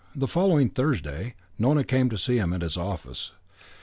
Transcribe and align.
On 0.15 0.19
the 0.21 0.27
following 0.27 0.69
Thursday 0.69 1.35
Nona 1.59 1.83
came 1.83 2.09
to 2.09 2.17
see 2.17 2.39
him 2.39 2.53
at 2.53 2.63
his 2.63 2.75
office. 2.75 3.33